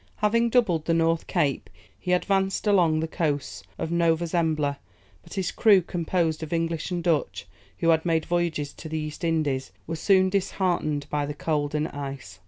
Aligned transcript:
Having 0.15 0.49
doubled 0.49 0.85
the 0.85 0.95
North 0.95 1.27
Cape, 1.27 1.69
he 1.99 2.11
advanced 2.11 2.65
along 2.65 3.01
the 3.01 3.07
coasts 3.07 3.61
of 3.77 3.91
Nova 3.91 4.25
Zembla; 4.25 4.79
but 5.21 5.35
his 5.35 5.51
crew, 5.51 5.79
composed 5.83 6.41
of 6.41 6.51
English 6.51 6.89
and 6.89 7.03
Dutch, 7.03 7.45
who 7.77 7.89
had 7.89 8.03
made 8.03 8.25
voyages 8.25 8.73
to 8.73 8.89
the 8.89 8.97
East 8.97 9.23
Indies, 9.23 9.71
were 9.85 9.95
soon 9.95 10.29
disheartened 10.31 11.05
by 11.11 11.27
the 11.27 11.35
cold 11.35 11.75
and 11.75 11.87
ice. 11.89 12.39